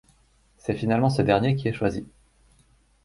C’est 0.57 0.73
finalement 0.73 1.11
ce 1.11 1.21
dernier 1.21 1.55
qui 1.55 1.67
est 1.67 1.73
choisi. 1.73 2.07